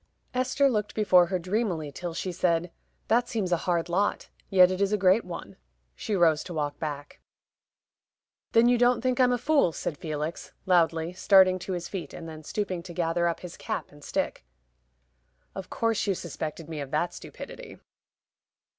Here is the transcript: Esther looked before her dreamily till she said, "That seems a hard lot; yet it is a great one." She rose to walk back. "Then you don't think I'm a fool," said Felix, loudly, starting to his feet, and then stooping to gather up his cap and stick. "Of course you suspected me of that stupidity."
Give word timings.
Esther 0.33 0.67
looked 0.67 0.95
before 0.95 1.27
her 1.27 1.37
dreamily 1.37 1.91
till 1.91 2.11
she 2.15 2.31
said, 2.31 2.71
"That 3.07 3.29
seems 3.29 3.51
a 3.51 3.57
hard 3.69 3.87
lot; 3.87 4.29
yet 4.49 4.71
it 4.71 4.81
is 4.81 4.91
a 4.91 4.97
great 4.97 5.23
one." 5.23 5.57
She 5.93 6.15
rose 6.15 6.43
to 6.45 6.55
walk 6.55 6.79
back. 6.79 7.21
"Then 8.53 8.67
you 8.67 8.79
don't 8.79 9.01
think 9.01 9.19
I'm 9.19 9.31
a 9.31 9.37
fool," 9.37 9.71
said 9.71 9.99
Felix, 9.99 10.53
loudly, 10.65 11.13
starting 11.13 11.59
to 11.59 11.73
his 11.73 11.87
feet, 11.87 12.15
and 12.15 12.27
then 12.27 12.41
stooping 12.43 12.81
to 12.81 12.93
gather 12.93 13.27
up 13.27 13.41
his 13.41 13.55
cap 13.57 13.91
and 13.91 14.03
stick. 14.03 14.43
"Of 15.53 15.69
course 15.69 16.07
you 16.07 16.15
suspected 16.15 16.67
me 16.67 16.81
of 16.81 16.89
that 16.89 17.13
stupidity." 17.13 17.77